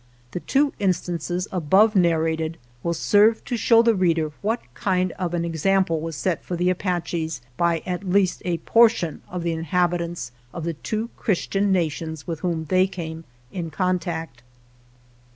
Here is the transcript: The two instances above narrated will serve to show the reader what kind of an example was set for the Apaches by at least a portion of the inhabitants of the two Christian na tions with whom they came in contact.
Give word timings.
The 0.31 0.39
two 0.39 0.73
instances 0.79 1.47
above 1.51 1.95
narrated 1.95 2.57
will 2.81 2.95
serve 2.95 3.45
to 3.45 3.55
show 3.55 3.83
the 3.83 3.93
reader 3.93 4.31
what 4.41 4.63
kind 4.73 5.11
of 5.11 5.35
an 5.35 5.45
example 5.45 6.01
was 6.01 6.15
set 6.15 6.43
for 6.43 6.55
the 6.55 6.71
Apaches 6.71 7.39
by 7.55 7.83
at 7.85 8.03
least 8.09 8.41
a 8.43 8.57
portion 8.57 9.21
of 9.29 9.43
the 9.43 9.51
inhabitants 9.53 10.31
of 10.55 10.63
the 10.63 10.73
two 10.73 11.11
Christian 11.17 11.71
na 11.71 11.87
tions 11.87 12.25
with 12.25 12.39
whom 12.39 12.65
they 12.65 12.87
came 12.87 13.25
in 13.53 13.69
contact. 13.69 14.41